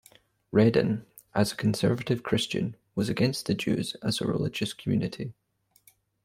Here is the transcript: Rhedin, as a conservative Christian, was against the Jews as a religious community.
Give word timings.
Rhedin, 0.51 1.05
as 1.35 1.51
a 1.51 1.55
conservative 1.55 2.23
Christian, 2.23 2.75
was 2.95 3.07
against 3.07 3.45
the 3.45 3.53
Jews 3.53 3.93
as 4.01 4.19
a 4.19 4.25
religious 4.25 4.73
community. 4.73 5.35